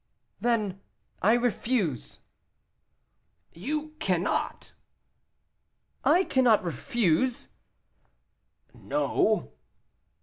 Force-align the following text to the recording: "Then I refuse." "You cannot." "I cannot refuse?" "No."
"Then 0.39 0.79
I 1.21 1.33
refuse." 1.33 2.21
"You 3.53 3.93
cannot." 3.99 4.73
"I 6.03 6.23
cannot 6.23 6.63
refuse?" 6.63 7.49
"No." 8.73 9.51